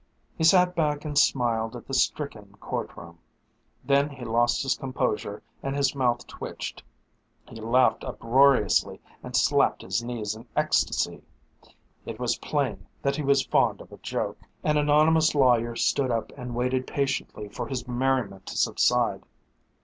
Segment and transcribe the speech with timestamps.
[0.35, 3.19] He sat back and smiled at the stricken courtroom.
[3.83, 6.81] Then he lost his composure and his mouth twitched.
[7.47, 11.21] He laughed uproariously and slapped his knees in ecstasy.
[12.07, 14.39] It was plain that he was fond of a joke.
[14.63, 19.21] An anonymous lawyer stood up and waited patiently for his merriment to subside.